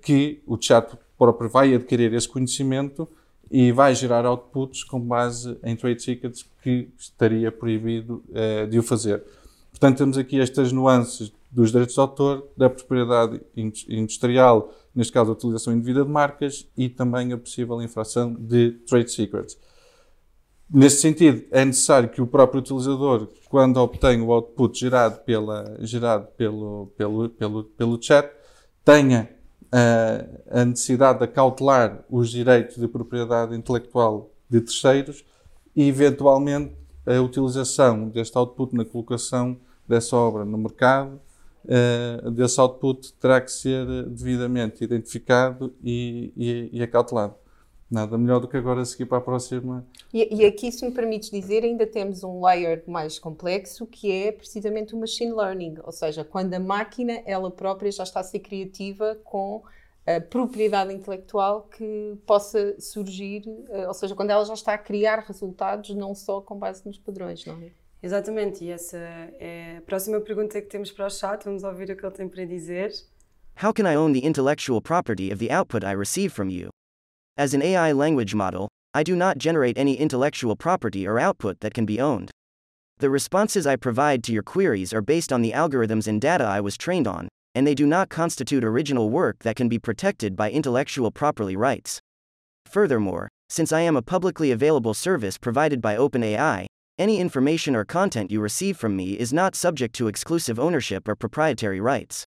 que 0.00 0.42
o 0.46 0.56
chat 0.58 0.96
próprio 1.26 1.48
vai 1.48 1.74
adquirir 1.74 2.12
esse 2.14 2.28
conhecimento 2.28 3.08
e 3.50 3.70
vai 3.70 3.94
gerar 3.94 4.24
outputs 4.24 4.82
com 4.82 4.98
base 4.98 5.56
em 5.62 5.76
trade 5.76 6.02
secrets 6.02 6.44
que 6.62 6.88
estaria 6.98 7.52
proibido 7.52 8.22
uh, 8.30 8.66
de 8.66 8.78
o 8.78 8.82
fazer. 8.82 9.22
Portanto, 9.70 9.98
temos 9.98 10.18
aqui 10.18 10.40
estas 10.40 10.72
nuances 10.72 11.32
dos 11.50 11.70
direitos 11.70 11.94
de 11.94 12.00
autor, 12.00 12.48
da 12.56 12.70
propriedade 12.70 13.40
industrial, 13.88 14.72
neste 14.94 15.12
caso 15.12 15.30
a 15.30 15.34
utilização 15.34 15.74
indevida 15.74 16.02
de 16.02 16.10
marcas, 16.10 16.66
e 16.76 16.88
também 16.88 17.32
a 17.32 17.36
possível 17.36 17.80
infração 17.82 18.32
de 18.32 18.72
trade 18.86 19.10
secrets. 19.10 19.58
Nesse 20.72 21.02
sentido, 21.02 21.44
é 21.50 21.62
necessário 21.64 22.08
que 22.08 22.22
o 22.22 22.26
próprio 22.26 22.60
utilizador, 22.60 23.28
quando 23.50 23.76
obtém 23.76 24.22
o 24.22 24.32
output 24.32 24.78
gerado, 24.80 25.20
pela, 25.24 25.76
gerado 25.80 26.26
pelo, 26.38 26.86
pelo, 26.96 27.28
pelo, 27.28 27.64
pelo 27.64 28.02
chat, 28.02 28.30
tenha 28.82 29.28
a 30.50 30.64
necessidade 30.64 31.18
de 31.18 31.24
acautelar 31.24 32.04
os 32.10 32.30
direitos 32.30 32.76
de 32.76 32.86
propriedade 32.86 33.56
intelectual 33.56 34.30
de 34.48 34.60
terceiros 34.60 35.24
e, 35.74 35.88
eventualmente, 35.88 36.74
a 37.06 37.20
utilização 37.20 38.08
deste 38.08 38.36
output 38.36 38.74
na 38.76 38.84
colocação 38.84 39.56
dessa 39.88 40.14
obra 40.16 40.44
no 40.44 40.58
mercado. 40.58 41.20
Uh, 41.64 42.30
desse 42.32 42.60
output 42.60 43.12
terá 43.14 43.40
que 43.40 43.52
ser 43.52 43.86
devidamente 44.08 44.82
identificado 44.82 45.72
e, 45.82 46.32
e, 46.36 46.70
e 46.72 46.82
acautelado. 46.82 47.34
Nada 47.92 48.16
melhor 48.16 48.40
do 48.40 48.48
que 48.48 48.56
agora 48.56 48.82
seguir 48.86 49.04
para 49.04 49.18
a 49.18 49.20
próxima. 49.20 49.86
E, 50.14 50.34
e, 50.34 50.46
aqui, 50.46 50.72
se 50.72 50.82
me 50.82 50.92
permites 50.92 51.30
dizer, 51.30 51.62
ainda 51.62 51.86
temos 51.86 52.24
um 52.24 52.42
layer 52.42 52.82
mais 52.86 53.18
complexo 53.18 53.86
que 53.86 54.10
é 54.10 54.32
precisamente 54.32 54.94
o 54.94 54.98
machine 54.98 55.30
learning, 55.30 55.74
ou 55.84 55.92
seja, 55.92 56.24
quando 56.24 56.54
a 56.54 56.58
máquina 56.58 57.22
ela 57.26 57.50
própria 57.50 57.92
já 57.92 58.02
está 58.02 58.20
a 58.20 58.22
ser 58.22 58.38
criativa 58.38 59.18
com 59.22 59.62
a 60.06 60.18
propriedade 60.22 60.94
intelectual 60.94 61.68
que 61.70 62.16
possa 62.26 62.80
surgir, 62.80 63.44
eh, 63.68 63.86
ou 63.86 63.92
seja, 63.92 64.14
quando 64.14 64.30
ela 64.30 64.44
já 64.46 64.54
está 64.54 64.72
a 64.72 64.78
criar 64.78 65.18
resultados 65.18 65.94
não 65.94 66.14
só 66.14 66.40
com 66.40 66.58
base 66.58 66.86
nos 66.86 66.96
padrões, 66.96 67.44
não 67.44 67.60
é? 67.60 67.72
Exatamente, 68.02 68.64
e 68.64 68.70
essa 68.70 68.96
é 68.96 69.76
a 69.76 69.82
próxima 69.82 70.18
pergunta 70.18 70.60
que 70.62 70.66
temos 70.66 70.90
para 70.90 71.06
o 71.06 71.10
chat, 71.10 71.44
vamos 71.44 71.62
ouvir 71.62 71.90
o 71.90 71.96
que 71.96 72.06
ele 72.06 72.14
tem 72.14 72.26
para 72.26 72.46
dizer. 72.46 72.90
How 73.62 73.74
can 73.74 73.84
I 73.84 73.96
own 73.96 74.14
the 74.14 74.26
intellectual 74.26 74.80
property 74.80 75.30
of 75.30 75.46
the 75.46 75.54
output 75.54 75.84
I 75.84 75.94
receive 75.94 76.30
from 76.30 76.48
you? 76.48 76.70
As 77.38 77.54
an 77.54 77.62
AI 77.62 77.92
language 77.92 78.34
model, 78.34 78.68
I 78.92 79.02
do 79.02 79.16
not 79.16 79.38
generate 79.38 79.78
any 79.78 79.94
intellectual 79.94 80.54
property 80.54 81.06
or 81.06 81.18
output 81.18 81.60
that 81.60 81.72
can 81.72 81.86
be 81.86 81.98
owned. 81.98 82.30
The 82.98 83.08
responses 83.08 83.66
I 83.66 83.76
provide 83.76 84.22
to 84.24 84.32
your 84.34 84.42
queries 84.42 84.92
are 84.92 85.00
based 85.00 85.32
on 85.32 85.40
the 85.40 85.52
algorithms 85.52 86.06
and 86.06 86.20
data 86.20 86.44
I 86.44 86.60
was 86.60 86.76
trained 86.76 87.08
on, 87.08 87.28
and 87.54 87.66
they 87.66 87.74
do 87.74 87.86
not 87.86 88.10
constitute 88.10 88.62
original 88.62 89.08
work 89.08 89.38
that 89.44 89.56
can 89.56 89.70
be 89.70 89.78
protected 89.78 90.36
by 90.36 90.50
intellectual 90.50 91.10
property 91.10 91.56
rights. 91.56 92.00
Furthermore, 92.66 93.28
since 93.48 93.72
I 93.72 93.80
am 93.80 93.96
a 93.96 94.02
publicly 94.02 94.50
available 94.50 94.92
service 94.92 95.38
provided 95.38 95.80
by 95.80 95.96
OpenAI, 95.96 96.66
any 96.98 97.18
information 97.18 97.74
or 97.74 97.86
content 97.86 98.30
you 98.30 98.40
receive 98.40 98.76
from 98.76 98.94
me 98.94 99.14
is 99.14 99.32
not 99.32 99.56
subject 99.56 99.94
to 99.94 100.06
exclusive 100.06 100.60
ownership 100.60 101.08
or 101.08 101.16
proprietary 101.16 101.80
rights. 101.80 102.24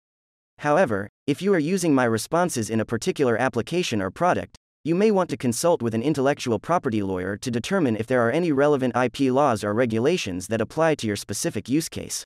However, 0.59 1.09
if 1.26 1.40
you 1.40 1.54
are 1.54 1.59
using 1.59 1.95
my 1.95 2.04
responses 2.04 2.69
in 2.69 2.80
a 2.80 2.85
particular 2.85 3.38
application 3.38 4.02
or 4.02 4.11
product, 4.11 4.59
you 4.82 4.94
may 4.94 5.10
want 5.10 5.28
to 5.28 5.37
consult 5.37 5.82
with 5.82 5.94
an 5.94 6.02
intellectual 6.02 6.58
property 6.58 7.02
lawyer 7.02 7.37
to 7.37 7.50
determine 7.50 7.96
if 7.96 8.06
there 8.06 8.26
are 8.26 8.30
any 8.30 8.50
relevant 8.50 8.96
IP 8.96 9.30
laws 9.30 9.62
or 9.62 9.75
regulations 9.75 10.46
that 10.46 10.60
apply 10.60 10.94
to 10.94 11.06
your 11.06 11.16
specific 11.16 11.68
use 11.68 11.88
case. 11.88 12.25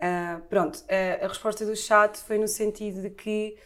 Uh, 0.00 0.36
pronto, 0.48 0.80
uh, 0.90 1.24
a 1.24 1.28
resposta 1.28 1.64
do 1.66 1.74
chat 1.74 2.16
foi 2.18 2.38
no 2.38 2.46
sentido 2.46 3.02
de 3.02 3.10
que 3.10 3.56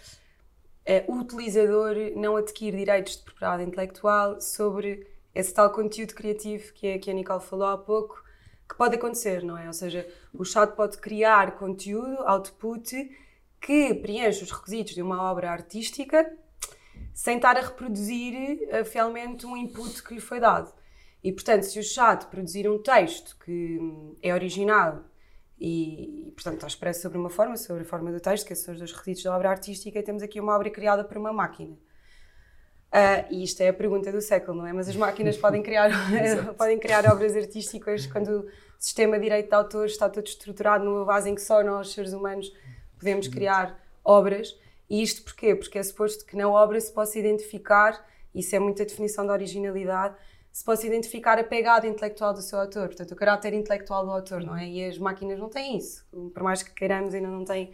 uh, 0.88 1.12
o 1.12 1.20
utilizador 1.20 1.94
não 2.16 2.36
adquire 2.36 2.76
direitos 2.76 3.18
de 3.18 3.22
propriedade 3.22 3.62
intelectual 3.62 4.40
sobre 4.40 5.06
esse 5.34 5.52
tal 5.52 5.70
conteúdo 5.70 6.14
criativo 6.14 6.72
que, 6.72 6.98
que 6.98 7.10
a 7.10 7.14
Nicole 7.14 7.42
falou 7.42 7.68
há 7.68 7.76
pouco, 7.76 8.22
que 8.66 8.74
pode 8.76 8.96
acontecer, 8.96 9.42
não 9.42 9.58
é? 9.58 9.66
Ou 9.66 9.72
seja, 9.74 10.06
o 10.32 10.44
chat 10.44 10.74
pode 10.74 10.96
criar 10.98 11.52
conteúdo, 11.58 12.16
output, 12.26 13.10
que 13.60 13.94
preenche 13.94 14.42
os 14.42 14.50
requisitos 14.50 14.94
de 14.94 15.02
uma 15.02 15.22
obra 15.22 15.50
artística 15.50 16.26
sem 17.16 17.36
estar 17.36 17.56
a 17.56 17.60
reproduzir 17.62 18.58
uh, 18.68 18.84
fielmente 18.84 19.46
um 19.46 19.56
input 19.56 20.02
que 20.02 20.12
lhe 20.12 20.20
foi 20.20 20.38
dado. 20.38 20.70
E, 21.24 21.32
portanto, 21.32 21.62
se 21.62 21.78
o 21.78 21.82
chat 21.82 22.26
produzir 22.26 22.68
um 22.68 22.80
texto 22.80 23.38
que 23.42 23.78
hum, 23.80 24.14
é 24.22 24.34
original 24.34 25.02
e, 25.58 26.30
portanto, 26.34 26.56
está 26.56 26.66
expresso 26.66 27.00
sobre 27.00 27.16
uma 27.16 27.30
forma, 27.30 27.56
sobre 27.56 27.84
a 27.84 27.86
forma 27.86 28.12
do 28.12 28.20
texto, 28.20 28.46
que 28.46 28.54
são 28.54 28.74
os 28.74 28.78
dois 28.78 28.92
requisitos 28.92 29.24
da 29.24 29.34
obra 29.34 29.48
artística, 29.48 29.98
e 29.98 30.02
temos 30.02 30.22
aqui 30.22 30.38
uma 30.38 30.54
obra 30.54 30.68
criada 30.68 31.02
por 31.04 31.16
uma 31.16 31.32
máquina. 31.32 31.72
Uh, 32.92 33.24
e 33.30 33.42
isto 33.42 33.62
é 33.62 33.68
a 33.68 33.72
pergunta 33.72 34.12
do 34.12 34.20
século, 34.20 34.58
não 34.58 34.66
é? 34.66 34.74
Mas 34.74 34.86
as 34.86 34.94
máquinas 34.94 35.38
podem 35.38 35.62
criar, 35.62 35.90
podem 36.54 36.78
criar 36.78 37.10
obras 37.10 37.34
artísticas 37.34 38.06
quando 38.06 38.40
o 38.40 38.46
sistema 38.78 39.16
de 39.16 39.22
direito 39.22 39.48
de 39.48 39.54
autor 39.54 39.86
está 39.86 40.06
todo 40.10 40.26
estruturado 40.26 40.84
numa 40.84 41.06
base 41.06 41.30
em 41.30 41.34
que 41.34 41.40
só 41.40 41.64
nós, 41.64 41.94
seres 41.94 42.12
humanos, 42.12 42.52
podemos 42.98 43.26
criar 43.26 43.82
obras. 44.04 44.54
E 44.88 45.02
isto 45.02 45.22
porquê? 45.22 45.54
Porque 45.54 45.78
é 45.78 45.82
suposto 45.82 46.24
que 46.24 46.36
na 46.36 46.48
obra 46.48 46.80
se 46.80 46.92
possa 46.92 47.18
identificar, 47.18 48.04
isso 48.34 48.54
é 48.54 48.58
muita 48.58 48.84
definição 48.84 49.26
da 49.26 49.32
originalidade, 49.32 50.16
se 50.52 50.64
possa 50.64 50.86
identificar 50.86 51.38
a 51.38 51.44
pegada 51.44 51.86
intelectual 51.86 52.32
do 52.32 52.40
seu 52.40 52.58
autor, 52.58 52.86
portanto, 52.86 53.12
o 53.12 53.16
caráter 53.16 53.52
intelectual 53.52 54.04
do 54.06 54.10
autor, 54.10 54.42
não 54.42 54.56
é? 54.56 54.66
E 54.66 54.84
as 54.84 54.96
máquinas 54.96 55.38
não 55.38 55.50
têm 55.50 55.76
isso. 55.76 56.06
Por 56.32 56.42
mais 56.42 56.62
que 56.62 56.72
queiramos, 56.72 57.12
ainda 57.12 57.28
não 57.28 57.44
têm 57.44 57.72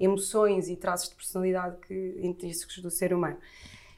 emoções 0.00 0.68
e 0.68 0.74
traços 0.74 1.10
de 1.10 1.14
personalidade 1.14 1.76
que, 1.86 2.18
intrínsecos 2.20 2.78
do 2.78 2.90
ser 2.90 3.14
humano. 3.14 3.38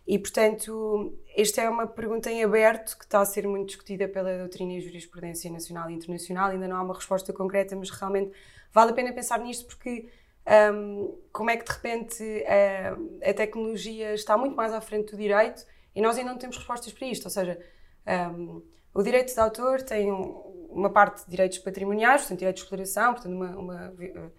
E, 0.07 0.19
portanto, 0.19 1.19
esta 1.35 1.63
é 1.63 1.69
uma 1.69 1.87
pergunta 1.87 2.31
em 2.31 2.45
aberto 2.45 2.97
que 2.97 3.05
está 3.05 3.21
a 3.21 3.25
ser 3.25 3.49
muito 3.49 3.69
discutida 3.69 4.07
pela 4.07 4.39
doutrina 4.39 4.75
e 4.75 4.81
jurisprudência 4.81 5.51
nacional 5.51 5.91
e 5.91 5.95
internacional. 5.95 6.51
Ainda 6.51 6.69
não 6.69 6.77
há 6.77 6.83
uma 6.83 6.95
resposta 6.95 7.33
concreta, 7.33 7.75
mas 7.75 7.91
realmente 7.91 8.33
vale 8.73 8.93
a 8.93 8.95
pena 8.95 9.13
pensar 9.13 9.41
nisto 9.41 9.67
porque 9.67 10.09
um, 10.47 11.19
como 11.33 11.51
é 11.51 11.57
que 11.57 11.65
de 11.65 11.73
repente 11.73 12.23
a, 12.47 13.31
a, 13.31 13.35
tecnologia 13.35 14.15
está 14.15 14.37
muito 14.39 14.55
mais 14.55 14.73
à 14.73 14.81
frente 14.81 15.11
do 15.11 15.17
direito 15.17 15.67
e 15.95 16.01
nós 16.01 16.17
ainda 16.17 16.31
não 16.31 16.39
temos 16.39 16.57
respostas 16.57 16.93
para 16.93 17.07
isto. 17.09 17.25
Ou 17.25 17.31
seja, 17.31 17.59
um, 18.07 18.63
o 18.95 19.03
direito 19.03 19.33
de 19.35 19.41
autor 19.41 19.83
tem 19.83 20.11
um, 20.11 20.69
uma 20.71 20.91
parte 20.91 21.25
de 21.25 21.31
direitos 21.31 21.59
patrimoniais, 21.59 22.23
portanto, 22.23 22.39
direitos 22.39 22.63
de 22.63 22.67
exploração, 22.67 23.13
portanto, 23.15 23.33
uma, 23.33 23.57
uma 23.57 23.91
uh, 23.91 24.33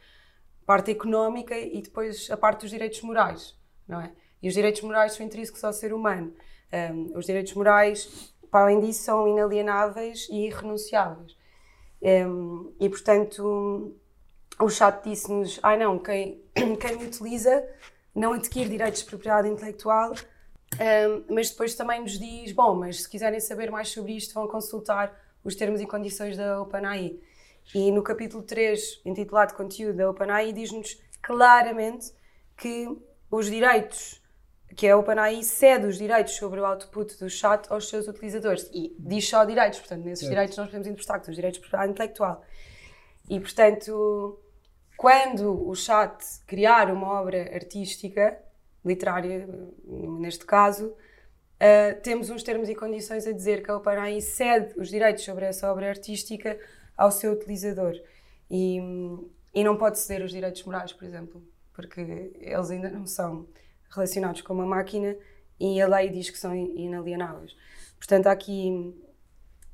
parte 0.66 0.92
económica 0.92 1.58
e 1.58 1.82
depois 1.82 2.30
a 2.32 2.38
parte 2.38 2.62
dos 2.62 2.70
direitos 2.70 3.02
morais, 3.02 3.56
não 3.88 4.00
é? 4.00 4.12
E 4.42 4.48
os 4.48 4.54
direitos 4.54 4.82
morais 4.82 5.14
são 5.14 5.26
intrínsecos 5.26 5.64
ao 5.64 5.74
ser 5.74 5.94
humano. 5.94 6.34
Um, 6.72 7.18
os 7.18 7.26
direitos 7.26 7.54
morais, 7.54 8.34
para 8.52 8.66
além 8.66 8.80
disso, 8.80 9.04
são 9.04 9.28
inalienáveis 9.28 10.28
e 10.30 10.46
irrenunciáveis. 10.46 11.36
Um, 12.02 12.74
e, 12.80 12.88
portanto, 12.88 13.96
o 14.60 14.70
chat 14.70 15.04
disse-nos: 15.04 15.60
ai 15.62 15.76
ah, 15.76 15.86
não, 15.86 16.00
quem, 16.00 16.42
quem 16.54 16.98
me 16.98 17.06
utiliza 17.06 17.68
não 18.14 18.34
adquire 18.34 18.70
direitos 18.70 19.02
de 19.02 19.06
propriedade 19.06 19.48
intelectual, 19.48 20.12
um, 20.12 21.34
mas 21.34 21.50
depois 21.50 21.76
também 21.76 22.02
nos 22.02 22.18
diz: 22.20 22.52
bom, 22.52 22.76
mas 22.76 23.04
se 23.04 23.10
quiserem 23.10 23.40
saber 23.40 23.72
mais 23.72 23.90
sobre 23.90 24.14
isto, 24.14 24.34
vão 24.34 24.48
consultar 24.48 25.14
os 25.44 25.56
termos 25.56 25.80
e 25.82 25.86
condições 25.86 26.36
da 26.36 26.62
OpenAI. 26.62 27.20
E 27.76 27.92
no 27.92 28.02
capítulo 28.02 28.44
3, 28.44 29.02
intitulado 29.06 29.54
Conteúdo 29.54 29.98
da 29.98 30.10
OpenAI, 30.10 30.54
diz-nos 30.54 31.02
claramente 31.22 32.12
que 32.56 32.88
os 33.30 33.48
direitos 33.48 34.22
que 34.76 34.88
a 34.88 34.98
OpenAI 34.98 35.44
cede 35.44 35.88
os 35.88 35.98
direitos 35.98 36.34
sobre 36.36 36.60
o 36.60 36.66
output 36.66 37.18
do 37.18 37.30
chat 37.30 37.66
aos 37.72 37.90
seus 37.90 38.08
utilizadores. 38.08 38.70
E 38.74 38.96
diz 39.00 39.28
só 39.28 39.44
direitos, 39.46 39.80
portanto, 39.80 40.04
nesses 40.04 40.20
certo. 40.20 40.30
direitos 40.32 40.58
nós 40.58 40.68
podemos 40.68 40.88
interpretar 40.88 41.20
que 41.20 41.26
são 41.26 41.32
os 41.32 41.36
direitos 41.36 41.58
de 41.58 41.62
propriedade 41.62 41.92
intelectual. 41.92 42.44
E, 43.30 43.40
portanto, 43.40 44.40
quando 44.98 45.70
o 45.70 45.76
chat 45.76 46.26
criar 46.48 46.92
uma 46.92 47.22
obra 47.22 47.54
artística, 47.54 48.38
literária, 48.84 49.48
neste 49.86 50.44
caso, 50.44 50.88
uh, 50.88 52.02
temos 52.02 52.32
uns 52.32 52.42
termos 52.42 52.68
e 52.68 52.74
condições 52.74 53.28
a 53.28 53.32
dizer 53.32 53.64
que 53.64 53.70
a 53.70 53.78
OpenAI 53.78 54.20
cede 54.22 54.74
os 54.78 54.90
direitos 54.90 55.24
sobre 55.24 55.46
essa 55.46 55.72
obra 55.72 55.88
artística 55.88 56.60
ao 56.98 57.12
seu 57.12 57.34
utilizador. 57.34 57.94
E, 58.50 58.80
e 59.54 59.64
não 59.64 59.78
pode 59.78 60.00
ceder 60.00 60.26
os 60.26 60.32
direitos 60.32 60.64
morais, 60.64 60.92
por 60.92 61.06
exemplo, 61.06 61.44
porque 61.74 62.32
eles 62.40 62.72
ainda 62.72 62.90
não 62.90 63.06
são 63.06 63.48
relacionados 63.92 64.42
com 64.42 64.54
uma 64.54 64.66
máquina 64.66 65.16
e 65.60 65.80
a 65.80 65.88
lei 65.88 66.10
diz 66.10 66.30
que 66.32 66.40
são 66.40 66.56
inalienáveis. 66.56 67.56
Portanto, 67.98 68.28
há 68.28 68.32
aqui 68.32 68.96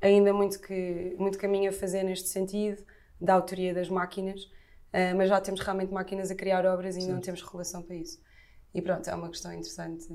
ainda 0.02 0.34
muito, 0.34 0.60
que, 0.60 1.16
muito 1.18 1.38
caminho 1.38 1.70
a 1.70 1.72
fazer 1.72 2.02
neste 2.02 2.28
sentido, 2.28 2.84
da 3.18 3.34
autoria 3.34 3.72
das 3.72 3.88
máquinas, 3.88 4.50
uh, 4.94 5.16
mas 5.16 5.28
já 5.28 5.40
temos 5.40 5.60
realmente 5.60 5.92
máquinas 5.92 6.30
a 6.30 6.34
criar 6.34 6.64
obras 6.64 6.96
e 6.96 7.02
Sim. 7.02 7.12
não 7.12 7.20
temos 7.20 7.42
regulação 7.42 7.82
para 7.82 7.96
isso. 7.96 8.20
E 8.72 8.80
pronto, 8.80 9.08
é 9.08 9.14
uma 9.14 9.28
questão 9.28 9.52
interessante. 9.52 10.06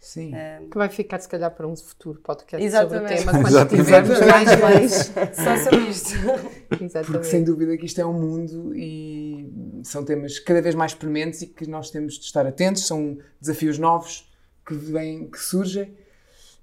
Sim. 0.00 0.32
Um, 0.32 0.70
que 0.70 0.78
vai 0.78 0.88
ficar, 0.88 1.18
se 1.18 1.28
calhar, 1.28 1.50
para 1.50 1.66
um 1.66 1.76
futuro 1.76 2.20
podcast 2.20 2.64
exatamente. 2.64 3.20
sobre 3.20 3.32
o 3.32 3.42
tema, 3.42 3.50
quando 3.50 3.68
tivermos 3.68 4.20
mais 4.20 4.48
leis. 4.48 5.12
Só 5.34 5.56
sobre 5.56 5.90
isto. 5.90 6.14
exatamente. 6.80 7.10
Porque, 7.10 7.24
sem 7.24 7.42
dúvida, 7.42 7.76
que 7.76 7.86
isto 7.86 8.00
é 8.00 8.06
um 8.06 8.12
mundo 8.12 8.72
e 8.76 9.80
são 9.82 10.04
temas 10.04 10.38
cada 10.38 10.62
vez 10.62 10.74
mais 10.74 10.94
prementes 10.94 11.42
e 11.42 11.48
que 11.48 11.68
nós 11.68 11.90
temos 11.90 12.14
de 12.14 12.24
estar 12.24 12.46
atentos. 12.46 12.86
São 12.86 13.18
desafios 13.40 13.78
novos 13.78 14.32
que, 14.64 14.74
vêm, 14.74 15.28
que 15.28 15.38
surgem. 15.38 15.96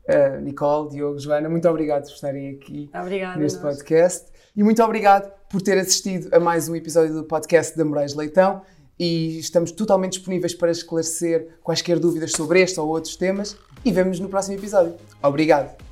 Uh, 0.07 0.39
Nicole, 0.39 0.89
Diogo, 0.91 1.19
Joana, 1.19 1.49
muito 1.49 1.67
obrigado 1.67 2.03
por 2.03 2.13
estarem 2.13 2.51
aqui 2.51 2.91
Obrigada 2.93 3.39
neste 3.39 3.59
podcast. 3.59 4.31
E 4.55 4.63
muito 4.63 4.81
obrigado 4.81 5.31
por 5.49 5.61
ter 5.61 5.77
assistido 5.77 6.33
a 6.33 6.39
mais 6.39 6.69
um 6.69 6.75
episódio 6.75 7.13
do 7.13 7.23
podcast 7.23 7.77
da 7.77 7.83
Moraes 7.83 8.13
Leitão 8.13 8.61
e 8.97 9.37
estamos 9.39 9.71
totalmente 9.71 10.13
disponíveis 10.13 10.55
para 10.55 10.71
esclarecer 10.71 11.57
quaisquer 11.61 11.99
dúvidas 11.99 12.31
sobre 12.31 12.61
este 12.61 12.79
ou 12.79 12.87
outros 12.87 13.15
temas 13.15 13.57
e 13.83 13.91
vemos 13.91 14.19
no 14.19 14.29
próximo 14.29 14.57
episódio. 14.57 14.95
Obrigado! 15.21 15.84